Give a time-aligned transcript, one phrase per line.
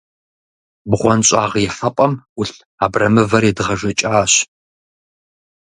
[0.89, 4.33] БгъуэнщӀагъ ихьэпӀэм Ӏулъ абрэмывэр едгъэжэкӏащ.